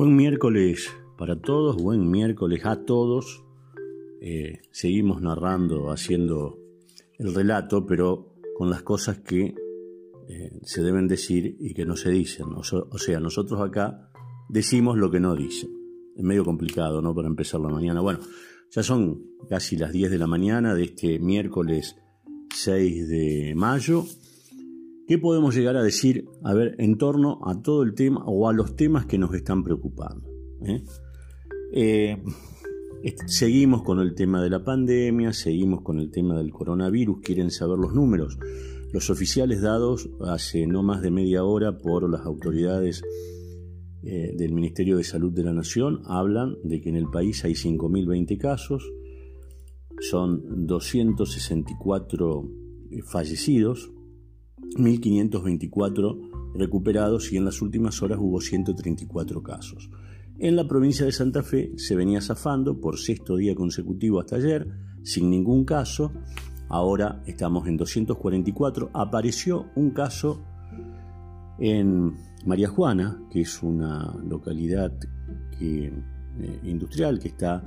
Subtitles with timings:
[0.00, 3.44] Buen miércoles para todos, buen miércoles a todos.
[4.22, 6.58] Eh, seguimos narrando, haciendo
[7.18, 9.54] el relato, pero con las cosas que
[10.26, 12.46] eh, se deben decir y que no se dicen.
[12.54, 14.10] O, sea, nosotros acá
[14.48, 15.68] decimos lo que no dicen.
[16.16, 17.14] Es medio complicado, ¿no?
[17.14, 18.00] Para empezar la mañana.
[18.00, 18.20] Bueno,
[18.70, 21.94] ya son casi las 10 de la mañana de este miércoles
[22.54, 24.06] 6 de mayo.
[25.10, 28.52] ¿Qué podemos llegar a decir, a ver, en torno a todo el tema o a
[28.52, 30.30] los temas que nos están preocupando?
[30.64, 30.84] ¿eh?
[31.72, 32.22] Eh,
[33.26, 37.76] seguimos con el tema de la pandemia, seguimos con el tema del coronavirus, quieren saber
[37.76, 38.38] los números.
[38.92, 43.02] Los oficiales dados hace no más de media hora por las autoridades
[44.04, 47.54] eh, del Ministerio de Salud de la Nación hablan de que en el país hay
[47.54, 48.88] 5.020 casos,
[49.98, 52.48] son 264
[53.10, 53.90] fallecidos,
[54.76, 59.90] 1.524 recuperados y en las últimas horas hubo 134 casos.
[60.38, 64.66] En la provincia de Santa Fe se venía zafando por sexto día consecutivo hasta ayer,
[65.02, 66.12] sin ningún caso.
[66.68, 68.90] Ahora estamos en 244.
[68.94, 70.42] Apareció un caso
[71.58, 74.92] en María Juana, que es una localidad
[75.60, 75.92] eh,
[76.64, 77.62] industrial que está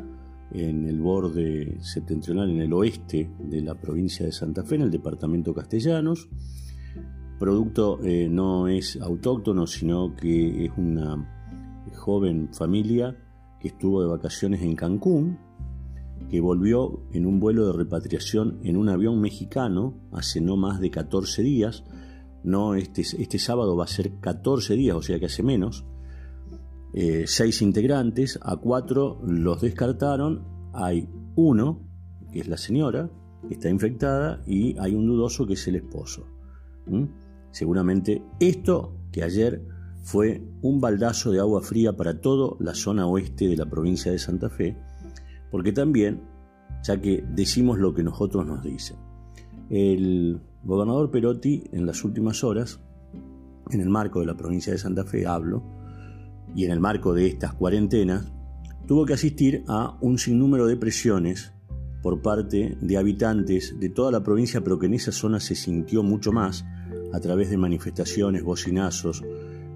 [0.51, 4.91] en el borde septentrional, en el oeste de la provincia de Santa Fe, en el
[4.91, 6.27] departamento Castellanos
[7.39, 11.29] producto eh, no es autóctono, sino que es una
[11.95, 13.17] joven familia
[13.59, 15.39] que estuvo de vacaciones en Cancún,
[16.29, 20.89] que volvió en un vuelo de repatriación en un avión mexicano hace no más de
[20.89, 21.83] 14 días.
[22.43, 25.85] No, este, este sábado va a ser 14 días, o sea que hace menos.
[26.93, 30.43] Eh, seis integrantes, a cuatro los descartaron.
[30.73, 31.87] Hay uno,
[32.31, 33.09] que es la señora,
[33.47, 36.27] que está infectada, y hay un dudoso que es el esposo.
[37.53, 39.63] Seguramente esto que ayer
[40.01, 44.17] fue un baldazo de agua fría para toda la zona oeste de la provincia de
[44.17, 44.75] Santa Fe,
[45.51, 46.23] porque también,
[46.83, 48.97] ya que decimos lo que nosotros nos dicen,
[49.69, 52.79] el gobernador Perotti en las últimas horas,
[53.69, 55.63] en el marco de la provincia de Santa Fe hablo,
[56.55, 58.33] y en el marco de estas cuarentenas,
[58.87, 61.53] tuvo que asistir a un sinnúmero de presiones
[62.01, 66.01] por parte de habitantes de toda la provincia, pero que en esa zona se sintió
[66.01, 66.65] mucho más,
[67.13, 69.23] a través de manifestaciones, bocinazos,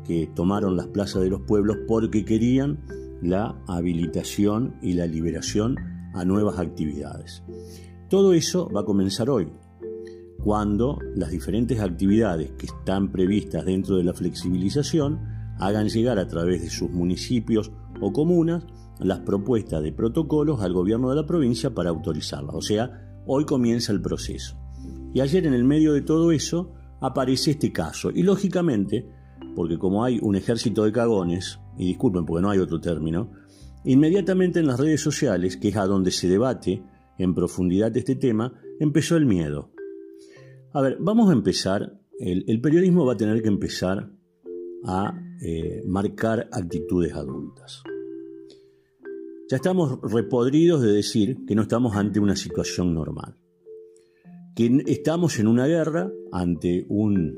[0.06, 2.80] que tomaron las plazas de los pueblos porque querían
[3.22, 5.76] la habilitación y la liberación
[6.14, 7.44] a nuevas actividades.
[8.10, 9.50] Todo eso va a comenzar hoy,
[10.44, 15.20] cuando las diferentes actividades que están previstas dentro de la flexibilización
[15.60, 18.64] hagan llegar a través de sus municipios o comunas
[19.00, 22.56] las propuestas de protocolos al gobierno de la provincia para autorizarlas.
[22.56, 24.58] O sea, hoy comienza el proceso.
[25.14, 28.10] Y ayer en el medio de todo eso aparece este caso.
[28.12, 29.06] Y lógicamente,
[29.56, 33.32] porque como hay un ejército de cagones, y disculpen porque no hay otro término,
[33.86, 36.84] inmediatamente en las redes sociales, que es a donde se debate
[37.18, 39.72] en profundidad este tema, empezó el miedo.
[40.74, 44.12] A ver, vamos a empezar, el, periodismo va a tener que empezar
[44.86, 47.84] a eh, marcar actitudes adultas.
[49.50, 53.38] Ya estamos repodridos de decir que no estamos ante una situación normal
[54.58, 57.38] que estamos en una guerra ante un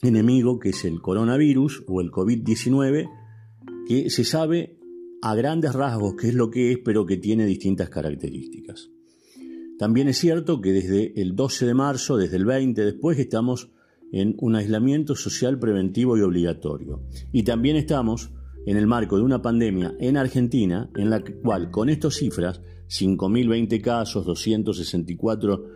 [0.00, 3.10] enemigo que es el coronavirus o el COVID-19,
[3.88, 4.78] que se sabe
[5.22, 8.90] a grandes rasgos qué es lo que es, pero que tiene distintas características.
[9.76, 13.72] También es cierto que desde el 12 de marzo, desde el 20 después, estamos
[14.12, 17.02] en un aislamiento social preventivo y obligatorio.
[17.32, 18.30] Y también estamos
[18.66, 23.80] en el marco de una pandemia en Argentina, en la cual con estas cifras, 5.020
[23.80, 25.75] casos, 264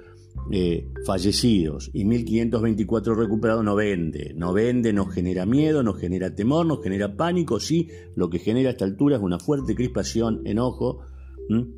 [0.53, 4.33] eh, fallecidos y 1.524 recuperados no vende.
[4.37, 7.61] No vende, nos genera miedo, nos genera temor, nos genera pánico.
[7.61, 11.01] Sí, lo que genera a esta altura es una fuerte crispación, enojo,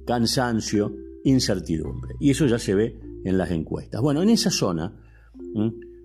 [0.06, 0.94] cansancio,
[1.24, 2.14] incertidumbre.
[2.20, 4.00] Y eso ya se ve en las encuestas.
[4.00, 4.96] Bueno, en esa zona,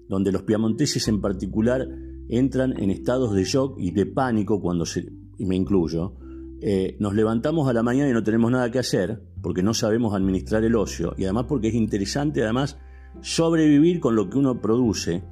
[0.08, 1.88] donde los piamonteses en particular
[2.30, 5.06] entran en estados de shock y de pánico cuando se,
[5.38, 6.16] y me incluyo,
[6.62, 10.14] eh, nos levantamos a la mañana y no tenemos nada que hacer, porque no sabemos
[10.14, 12.78] administrar el ocio, y además porque es interesante además
[13.22, 15.24] sobrevivir con lo que uno produce.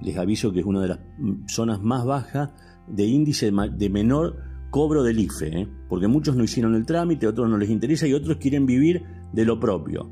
[0.00, 0.98] Les aviso que es una de las
[1.46, 2.50] zonas más bajas
[2.88, 4.36] de índice de menor
[4.70, 5.68] cobro del IFE, ¿eh?
[5.88, 9.02] porque muchos no hicieron el trámite, otros no les interesa y otros quieren vivir
[9.32, 10.10] de lo propio,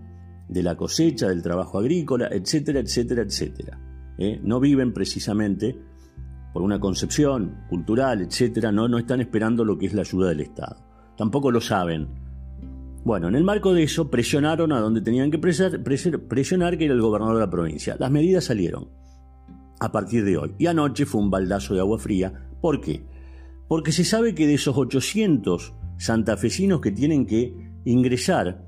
[0.49, 3.81] de la cosecha, del trabajo agrícola, etcétera, etcétera, etcétera.
[4.19, 4.39] ¿eh?
[4.43, 5.77] No viven precisamente
[6.53, 10.41] por una concepción cultural, etcétera, no, no están esperando lo que es la ayuda del
[10.41, 10.77] Estado.
[11.17, 12.09] Tampoco lo saben.
[13.02, 17.00] Bueno, en el marco de eso presionaron a donde tenían que presionar, que era el
[17.00, 17.97] gobernador de la provincia.
[17.99, 18.91] Las medidas salieron
[19.81, 20.55] a partir de hoy.
[20.58, 22.49] Y anoche fue un baldazo de agua fría.
[22.61, 23.02] ¿Por qué?
[23.69, 27.55] Porque se sabe que de esos 800 santafesinos que tienen que
[27.85, 28.67] ingresar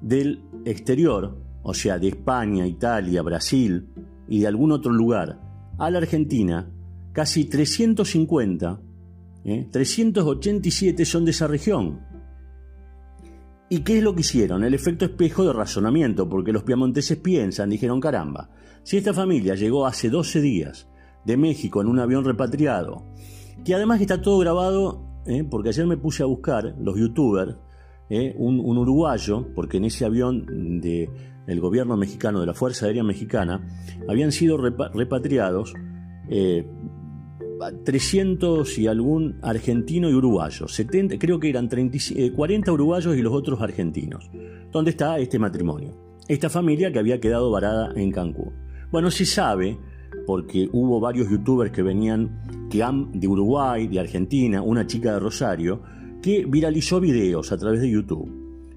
[0.00, 3.88] del exterior, o sea, de España, Italia, Brasil
[4.28, 5.40] y de algún otro lugar,
[5.78, 6.70] a la Argentina,
[7.12, 8.80] casi 350,
[9.70, 11.06] 387 ¿eh?
[11.06, 12.00] son de esa región.
[13.70, 14.64] ¿Y qué es lo que hicieron?
[14.64, 18.48] El efecto espejo de razonamiento, porque los piamonteses piensan, dijeron, caramba,
[18.82, 20.88] si esta familia llegó hace 12 días
[21.26, 23.04] de México en un avión repatriado,
[23.64, 25.44] que además está todo grabado, ¿eh?
[25.44, 27.56] porque ayer me puse a buscar los youtubers,
[28.08, 28.34] ¿eh?
[28.38, 33.68] un, uruguayo, porque en ese avión del gobierno mexicano, de la Fuerza Aérea Mexicana,
[34.08, 35.74] habían sido repatriados
[37.84, 43.32] 300 y algún argentino y uruguayo, 70, creo que eran 40 eh, uruguayos y los
[43.32, 44.30] otros argentinos.
[44.72, 45.94] ¿Dónde está este matrimonio?
[46.28, 48.52] Esta familia que había quedado varada en Cancún.
[48.90, 49.78] Bueno, se sabe,
[50.26, 55.82] porque hubo varios youtubers que venían de Uruguay, de Argentina, una chica de Rosario,
[56.22, 58.30] que viralizó videos a través de YouTube.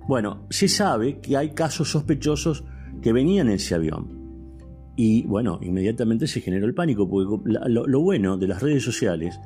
[0.08, 2.64] Bueno, se sabe que hay casos sospechosos
[3.02, 4.21] que venían en ese avión.
[4.96, 9.40] Y bueno, inmediatamente se generó el pánico, porque lo, bueno de las redes sociales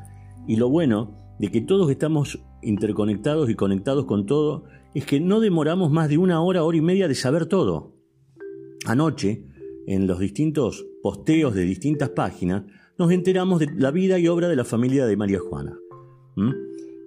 [0.48, 5.40] y lo bueno de que todos estamos interconectados y conectados con todo es que no
[5.40, 7.94] demoramos más de una hora, hora y media de saber todo.
[8.86, 9.46] Anoche,
[9.88, 12.64] en los distintos posteos de distintas páginas,
[12.98, 15.78] nos enteramos de la vida y obra de la familia de María Juana,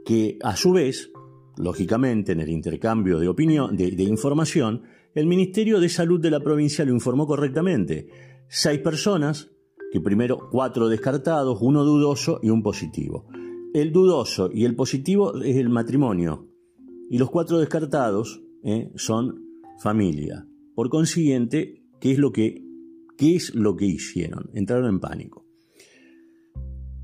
[0.05, 1.11] que a su vez,
[1.56, 4.82] lógicamente, en el intercambio de opinión, de información,
[5.19, 8.06] el Ministerio de Salud de la provincia lo informó correctamente
[8.49, 9.50] seis personas,
[9.91, 13.26] que primero cuatro descartados, uno dudoso y un positivo.
[13.75, 16.47] El dudoso y el positivo es el matrimonio
[17.11, 19.43] y los cuatro descartados eh, son
[19.82, 20.47] familia.
[20.76, 22.62] Por consiguiente, ¿qué es, lo que,
[23.17, 24.50] ¿qué es lo que hicieron?
[24.55, 25.49] Entraron en pánico.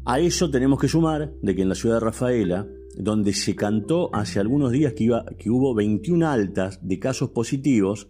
[0.04, 4.14] A eso tenemos que sumar de que en la ciudad de Rafaela, donde se cantó
[4.14, 8.08] hace algunos días que, iba, que hubo 21 altas de casos positivos,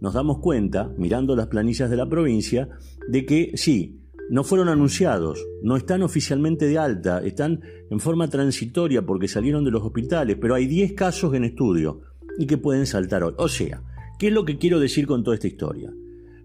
[0.00, 2.68] nos damos cuenta, mirando las planillas de la provincia,
[3.08, 4.00] de que sí,
[4.30, 9.70] no fueron anunciados, no están oficialmente de alta, están en forma transitoria porque salieron de
[9.70, 12.00] los hospitales, pero hay 10 casos en estudio
[12.38, 13.34] y que pueden saltar hoy.
[13.36, 13.82] O sea,
[14.18, 15.92] ¿qué es lo que quiero decir con toda esta historia?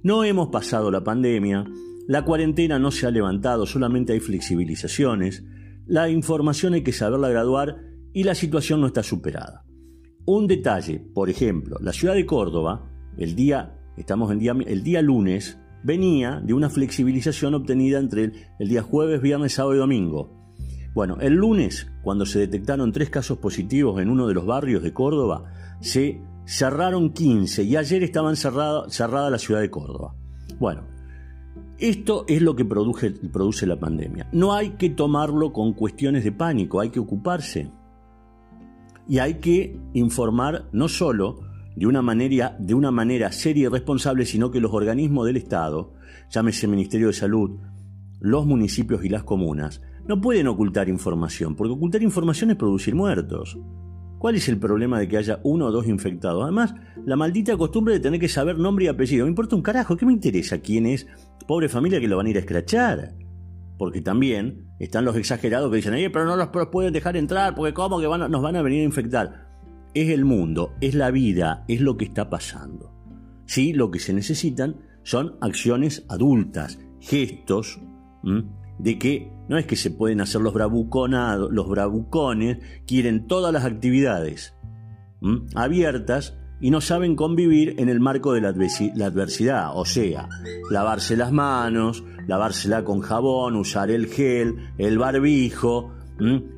[0.04, 1.66] No hemos pasado la pandemia,
[2.07, 5.44] la cuarentena no se ha levantado, solamente hay flexibilizaciones,
[5.88, 7.78] la información hay que saberla graduar
[8.13, 9.63] y la situación no está superada.
[10.25, 15.01] Un detalle, por ejemplo, la ciudad de Córdoba el día, estamos en día, el día
[15.01, 20.34] lunes, venía de una flexibilización obtenida entre el, día jueves, viernes, sábado y domingo.
[20.94, 24.94] Bueno, el lunes, cuando se detectaron tres casos positivos en uno de los barrios de
[24.94, 25.45] Córdoba,
[25.80, 30.16] se cerraron 15 y ayer estaban cerrada, cerrada la ciudad de Córdoba.
[30.59, 30.88] Bueno,
[31.80, 34.28] esto es lo que produce, produce la pandemia.
[34.31, 37.72] No hay que tomarlo con cuestiones de pánico, hay que ocuparse.
[39.07, 41.40] Y hay que informar no solo
[41.76, 45.94] de una manera, de una manera seria y responsable, sino que los organismos del Estado,
[46.30, 47.60] llámese Ministerio de Salud,
[48.19, 53.60] los municipios y las comunas, no pueden ocultar información, porque ocultar información es producir muertos.
[54.18, 56.44] ¿Cuál es el problema de que haya uno o dos infectados?
[56.44, 56.74] Además,
[57.06, 59.26] la maldita costumbre de tener que saber nombre y apellido.
[59.26, 61.07] Me importa un carajo, ¿qué me interesa quién es?
[61.47, 63.14] Pobre familia que lo van a ir a escrachar.
[63.78, 68.00] Porque también están los exagerados que dicen, pero no los pueden dejar entrar, porque ¿cómo
[68.00, 69.47] que van nos van a venir a infectar?
[70.02, 72.94] es el mundo, es la vida, es lo que está pasando.
[73.45, 77.80] Sí, lo que se necesitan son acciones adultas, gestos,
[78.80, 83.66] de que no es que se pueden hacer los bravuconados, los bravucones quieren todas las
[83.66, 84.54] actividades
[85.56, 90.28] abiertas y no saben convivir en el marco de la, adversidad, o sea,
[90.72, 95.94] lavarse las manos, lavársela con jabón, usar el gel, el barbijo,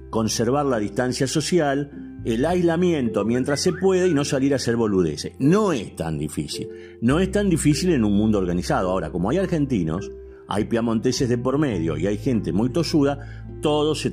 [0.09, 5.33] conservar la distancia social el aislamiento mientras se puede y no salir a hacer boludeces.
[5.39, 6.67] No es tan difícil.
[7.01, 8.89] No es tan difícil en un mundo organizado.
[8.89, 10.11] Ahora, como hay argentinos,
[10.49, 14.11] hay piamonteses de por medio y hay gente muy tosuda, todo se,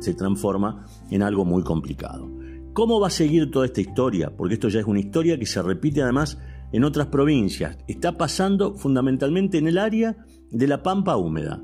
[0.00, 2.30] se transforma en algo muy complicado.
[2.74, 4.32] ¿Cómo va a seguir toda esta historia?
[4.36, 6.38] Porque esto ya es una historia que se repite además
[6.72, 7.76] en otras provincias.
[7.86, 10.16] Está pasando fundamentalmente en el área
[10.50, 11.62] de la pampa húmeda,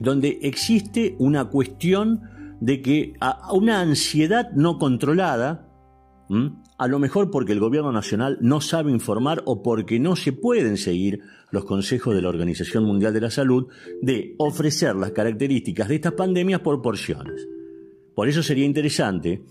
[0.00, 2.22] donde existe una cuestión
[2.60, 5.67] de que a una ansiedad no controlada,
[6.76, 10.76] a lo mejor porque el gobierno nacional no sabe informar o porque no se pueden
[10.76, 11.20] seguir
[11.50, 13.68] los consejos de la Organización Mundial de la Salud
[14.02, 17.48] de ofrecer las características de estas pandemias por porciones.
[18.14, 19.42] Por eso sería interesante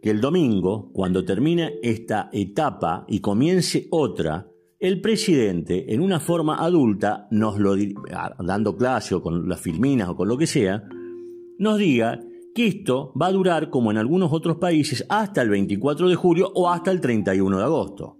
[0.00, 4.46] que el domingo, cuando termine esta etapa y comience otra,
[4.78, 7.74] el presidente, en una forma adulta, nos lo
[8.38, 10.82] dando clase o con las filminas o con lo que sea,
[11.58, 12.18] nos diga
[12.54, 16.50] que esto va a durar, como en algunos otros países, hasta el 24 de julio
[16.54, 18.18] o hasta el 31 de agosto.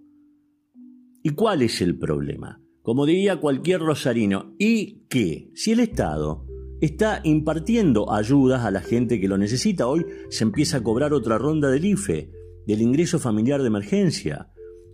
[1.23, 2.61] ¿Y cuál es el problema?
[2.83, 5.51] Como diría cualquier rosarino, ¿y qué?
[5.55, 6.47] Si el Estado
[6.81, 9.87] está impartiendo ayudas a la gente que lo necesita.
[9.87, 12.31] Hoy se empieza a cobrar otra ronda del IFE,
[12.67, 14.51] del ingreso familiar de emergencia.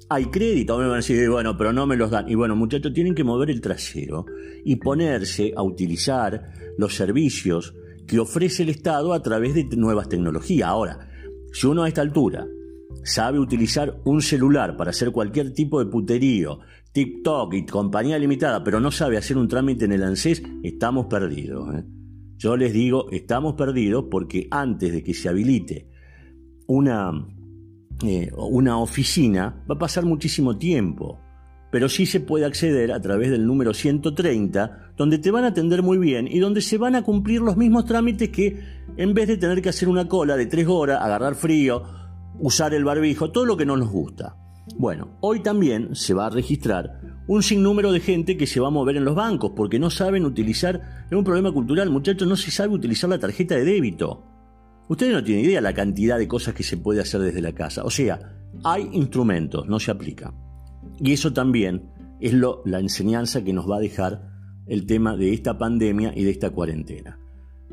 [0.08, 2.28] Hay crédito, me van a decir, bueno, pero no me los dan.
[2.28, 4.26] Y bueno, muchachos, tienen que mover el trasero
[4.64, 7.74] y ponerse a utilizar los servicios
[8.06, 10.68] que ofrece el Estado a través de nuevas tecnologías.
[10.68, 11.08] Ahora,
[11.52, 12.46] si uno a esta altura
[13.04, 16.60] sabe utilizar un celular para hacer cualquier tipo de puterío,
[16.92, 21.74] TikTok y compañía limitada, pero no sabe hacer un trámite en el ANSES, estamos perdidos.
[21.74, 21.84] ¿eh?
[22.38, 25.88] Yo les digo, estamos perdidos porque antes de que se habilite
[26.66, 27.12] una,
[28.04, 31.20] eh, una oficina, va a pasar muchísimo tiempo.
[31.76, 35.82] Pero sí se puede acceder a través del número 130, donde te van a atender
[35.82, 38.58] muy bien y donde se van a cumplir los mismos trámites que
[38.96, 41.82] en vez de tener que hacer una cola de tres horas, agarrar frío,
[42.38, 44.38] usar el barbijo, todo lo que no nos gusta.
[44.78, 48.70] Bueno, hoy también se va a registrar un sinnúmero de gente que se va a
[48.70, 52.50] mover en los bancos porque no saben utilizar, es un problema cultural, muchachos, no se
[52.50, 54.24] sabe utilizar la tarjeta de débito.
[54.88, 57.84] Ustedes no tienen idea la cantidad de cosas que se puede hacer desde la casa.
[57.84, 58.18] O sea,
[58.64, 60.32] hay instrumentos, no se aplica.
[60.98, 64.30] Y eso también es lo, la enseñanza que nos va a dejar
[64.66, 67.18] el tema de esta pandemia y de esta cuarentena.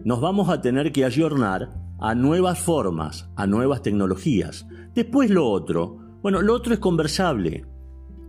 [0.04, 4.68] Nos vamos a tener que ayornar a nuevas formas, a nuevas tecnologías.
[4.94, 7.66] Después lo otro, bueno, lo otro es conversable.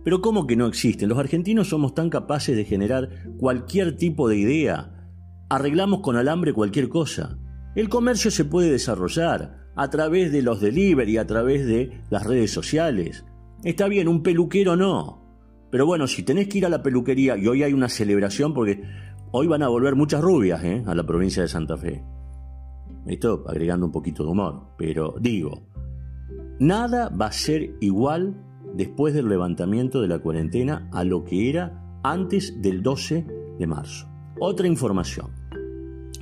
[0.03, 1.09] Pero ¿cómo que no existen?
[1.09, 4.91] Los argentinos somos tan capaces de generar cualquier tipo de idea.
[5.49, 7.37] Arreglamos con alambre cualquier cosa.
[7.75, 12.51] El comercio se puede desarrollar a través de los delivery, a través de las redes
[12.51, 13.25] sociales.
[13.65, 15.21] Está bien, un peluquero no.
[15.71, 18.81] Pero bueno, si tenés que ir a la peluquería, y hoy hay una celebración porque
[19.31, 20.83] hoy van a volver muchas rubias ¿eh?
[20.85, 22.01] a la provincia de Santa Fe.
[23.07, 25.67] Esto agregando un poquito de humor, pero digo,
[26.59, 28.33] Nada va a ser igual
[28.75, 33.25] después del levantamiento de la cuarentena a lo que era antes del 12
[33.59, 34.07] de marzo.
[34.39, 35.31] Otra información.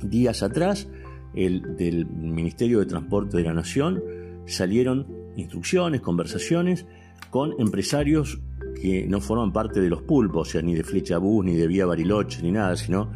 [0.02, 0.88] Días atrás,
[1.34, 4.02] el, del Ministerio de Transporte de la Nación
[4.46, 6.84] salieron instrucciones, conversaciones
[7.30, 8.40] con empresarios
[8.80, 11.66] que no forman parte de los pulpos, o sea, ni de Flecha Bus, ni de
[11.66, 13.10] Vía Bariloche, ni nada, sino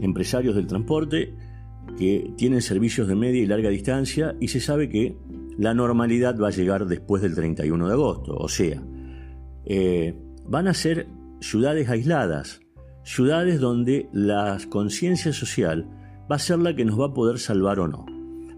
[0.00, 1.34] empresarios del transporte
[1.98, 5.16] que tienen servicios de media y larga distancia y se sabe que
[5.58, 8.36] la normalidad va a llegar después del 31 de agosto.
[8.36, 8.82] O sea,
[9.64, 10.14] eh,
[10.46, 11.08] van a ser
[11.40, 12.60] ciudades aisladas,
[13.04, 15.88] ciudades donde la conciencia social
[16.30, 18.04] va a ser la que nos va a poder salvar o no.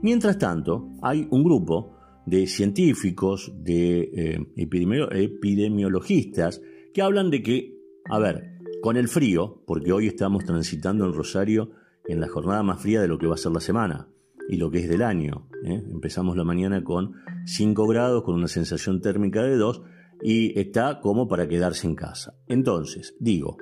[0.02, 1.97] Mientras tanto, hay un grupo
[2.28, 6.60] de científicos, de eh, epidemiologistas,
[6.92, 7.74] que hablan de que,
[8.08, 11.70] a ver, con el frío, porque hoy estamos transitando en Rosario
[12.06, 14.08] en la jornada más fría de lo que va a ser la semana,
[14.48, 15.48] y lo que es del año.
[15.64, 15.82] ¿eh?
[15.90, 19.82] Empezamos la mañana con 5 grados, con una sensación térmica de 2
[20.22, 22.34] y está como para quedarse en casa.
[22.48, 23.58] Entonces, digo,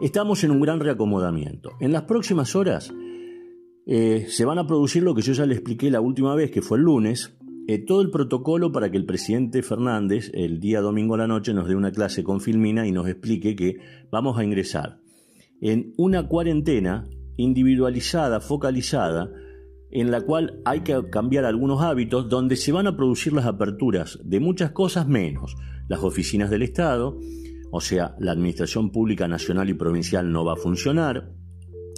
[0.00, 1.70] estamos en un gran reacomodamiento.
[1.78, 2.92] En las próximas horas
[3.86, 6.62] eh, se van a producir lo que yo ya le expliqué la última vez, que
[6.62, 11.14] fue el lunes, eh, todo el protocolo para que el presidente Fernández el día domingo
[11.14, 13.78] a la noche nos dé una clase con Filmina y nos explique que
[14.10, 14.98] vamos a ingresar.
[15.60, 17.04] En una cuarentena
[17.36, 19.30] individualizada, focalizada,
[19.90, 24.18] en la cual hay que cambiar algunos hábitos donde se van a producir las aperturas
[24.22, 25.56] de muchas cosas menos.
[25.88, 27.18] Las oficinas del Estado,
[27.70, 31.32] o sea, la administración pública nacional y provincial no va a funcionar,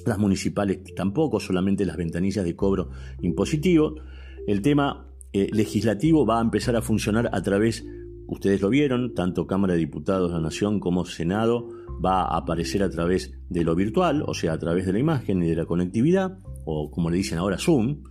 [0.04, 3.96] las municipales tampoco, solamente las ventanillas de cobro impositivo,
[4.46, 5.05] el tema
[5.42, 7.84] eh, legislativo va a empezar a funcionar a través,
[8.26, 11.68] ustedes lo vieron, tanto Cámara de Diputados de la Nación como Senado
[12.04, 15.42] va a aparecer a través de lo virtual, o sea, a través de la imagen
[15.42, 18.02] y de la conectividad, o como le dicen ahora Zoom,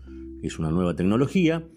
[0.42, 1.68] que es una nueva tecnología.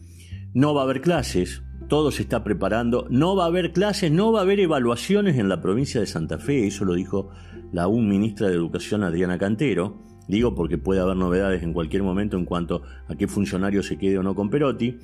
[0.54, 4.32] No va a haber clases, todo se está preparando, no va a haber clases, no
[4.32, 7.30] va a haber evaluaciones en la provincia de Santa Fe, eso lo dijo
[7.72, 12.36] la UN ministra de Educación Adriana Cantero, digo porque puede haber novedades en cualquier momento
[12.36, 14.98] en cuanto a qué funcionario se quede o no con Perotti.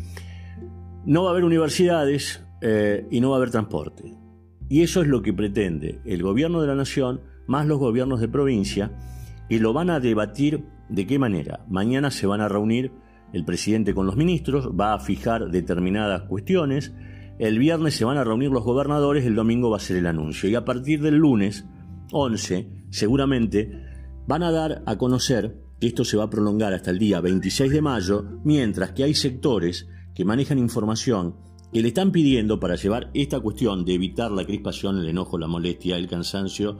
[1.07, 4.15] No va a haber universidades eh, y no va a haber transporte.
[4.69, 8.29] Y eso es lo que pretende el gobierno de la nación más los gobiernos de
[8.29, 8.91] provincia
[9.49, 11.65] y lo van a debatir de qué manera.
[11.69, 12.93] Mañana se van a reunir
[13.33, 16.93] el presidente con los ministros, va a fijar determinadas cuestiones,
[17.39, 20.49] el viernes se van a reunir los gobernadores, el domingo va a ser el anuncio
[20.49, 21.67] y a partir del lunes
[22.13, 23.83] 11 seguramente
[24.27, 27.73] van a dar a conocer que esto se va a prolongar hasta el día 26
[27.73, 31.35] de mayo, mientras que hay sectores que manejan información
[31.73, 35.49] que le están pidiendo para llevar esta cuestión de evitar la crispación, el enojo, la
[35.49, 36.79] molestia, el cansancio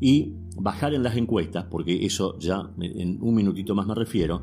[0.00, 4.42] y bajar en las encuestas, porque eso ya en un minutito más me refiero,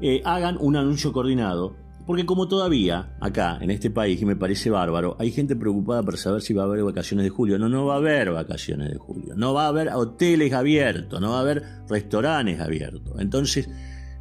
[0.00, 1.76] eh, hagan un anuncio coordinado.
[2.06, 6.18] Porque como todavía acá en este país, y me parece bárbaro, hay gente preocupada por
[6.18, 7.60] saber si va a haber vacaciones de julio.
[7.60, 9.34] No, no va a haber vacaciones de julio.
[9.36, 13.20] No va a haber hoteles abiertos, no va a haber restaurantes abiertos.
[13.20, 13.68] Entonces,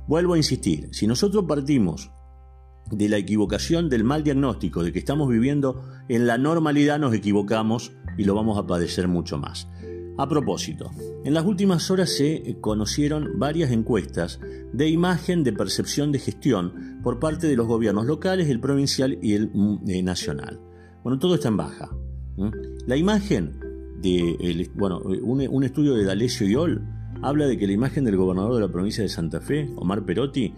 [0.08, 2.12] vuelvo a insistir, si nosotros partimos
[2.91, 7.93] de la equivocación, del mal diagnóstico, de que estamos viviendo en la normalidad, nos equivocamos
[8.17, 9.67] y lo vamos a padecer mucho más.
[10.17, 10.91] A propósito,
[11.24, 14.39] en las últimas horas se conocieron varias encuestas
[14.74, 19.33] de imagen de percepción de gestión por parte de los gobiernos locales, el provincial y
[19.33, 20.60] el mm, eh, nacional.
[21.03, 21.89] Bueno, todo está en baja.
[22.86, 23.60] La imagen
[24.01, 26.81] de, bueno, un, estudio de D'Alessio y Ol
[27.21, 30.53] habla de que la imagen del gobernador de la provincia de Santa Fe, Omar Perotti,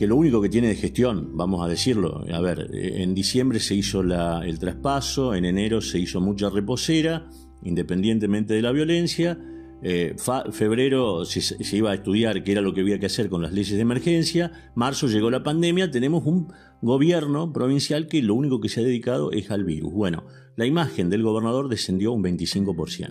[0.00, 3.60] que lo único que tiene de gestión, vamos a decirlo, a ver, eh, en diciembre
[3.60, 7.28] se hizo el traspaso, en enero se hizo mucha reposera,
[7.64, 9.38] independientemente de la violencia,
[9.82, 10.16] eh,
[10.52, 13.74] febrero se, iba a estudiar qué era lo que había que hacer con las leyes
[13.74, 18.80] de emergencia, marzo llegó la pandemia, tenemos un gobierno provincial que lo único que se
[18.80, 19.92] ha dedicado es al virus.
[19.92, 20.24] Bueno,
[20.56, 23.10] la imagen del gobernador descendió un 25%.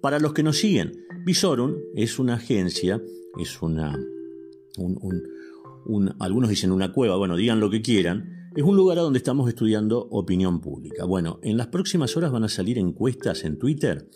[0.00, 2.98] Para los que nos siguen, Visorum es una agencia,
[3.38, 3.94] es una,
[4.78, 5.33] un
[6.18, 9.48] algunos dicen una cueva, bueno, digan lo que quieran, es un lugar a donde estamos
[9.48, 11.04] estudiando opinión pública.
[11.04, 14.08] Bueno, en las próximas horas van a salir encuestas en Twitter,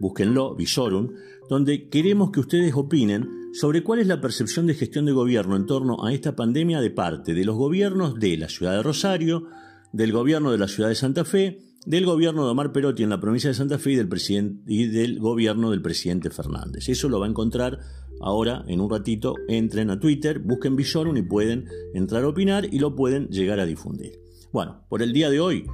[0.00, 1.10] búsquenlo, Visorum,
[1.48, 5.66] donde queremos que ustedes opinen sobre cuál es la percepción de gestión de gobierno en
[5.66, 9.44] torno a esta pandemia de parte de los gobiernos de la ciudad de Rosario,
[9.92, 13.20] del gobierno de la ciudad de Santa Fe, del gobierno de Omar Perotti en la
[13.20, 16.88] provincia de Santa Fe y del, presidente, y del gobierno del presidente Fernández.
[16.88, 17.80] Eso lo va a encontrar
[18.22, 22.78] ahora, en un ratito, entren a Twitter, busquen Visorum y pueden entrar a opinar y
[22.78, 24.20] lo pueden llegar a difundir.
[24.52, 25.64] Bueno, por el día de hoy,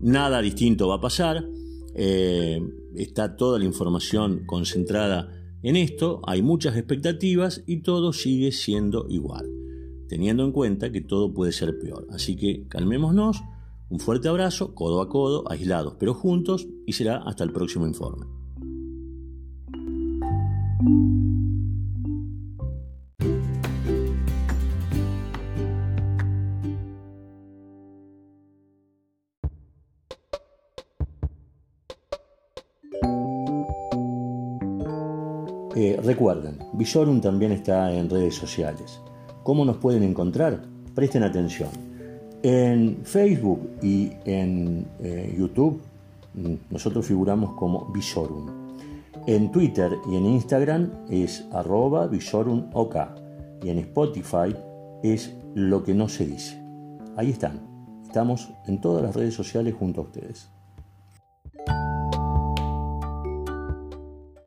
[0.00, 1.44] nada distinto va a pasar.
[1.94, 2.60] Eh,
[2.94, 5.30] está toda la información concentrada
[5.66, 9.50] en esto, hay muchas expectativas y todo sigue siendo igual,
[10.08, 12.06] teniendo en cuenta que todo puede ser peor.
[12.10, 13.42] Así que calmémonos,
[13.88, 18.26] un fuerte abrazo, codo a codo, aislados pero juntos, y será hasta el próximo informe.
[35.78, 38.98] Eh, recuerden, Visorum también está en redes sociales.
[39.42, 40.62] ¿Cómo nos pueden encontrar?
[40.94, 41.68] Presten atención.
[42.42, 45.82] En Facebook y en eh, YouTube
[46.32, 48.46] mm, nosotros figuramos como Visorum.
[49.26, 52.96] En Twitter y en Instagram es arroba visorumok.
[53.62, 54.56] Y en Spotify
[55.02, 56.58] es lo que no se dice.
[57.16, 57.60] Ahí están.
[58.02, 60.55] Estamos en todas las redes sociales junto a ustedes.